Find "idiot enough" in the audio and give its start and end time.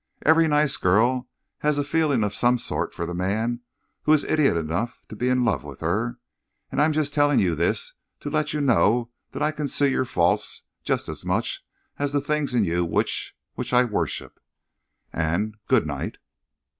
4.23-4.99